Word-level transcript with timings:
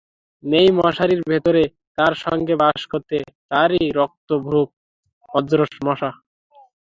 সেই 0.43 0.69
মশারির 0.77 1.21
ভেতরে 1.29 1.63
তাঁর 1.97 2.13
সঙ্গে 2.25 2.53
বাস 2.61 2.81
করত 2.91 3.09
তাঁরই 3.51 3.85
রক্তভুক 3.99 4.67
অজস্র 5.29 5.61
মশা। 5.87 6.09